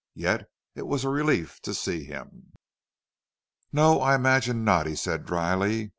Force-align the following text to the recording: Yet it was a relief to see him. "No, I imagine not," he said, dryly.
Yet 0.15 0.49
it 0.73 0.87
was 0.87 1.03
a 1.03 1.09
relief 1.09 1.61
to 1.61 1.75
see 1.75 2.05
him. 2.05 2.53
"No, 3.71 4.01
I 4.01 4.15
imagine 4.15 4.63
not," 4.63 4.87
he 4.87 4.95
said, 4.95 5.25
dryly. 5.27 5.89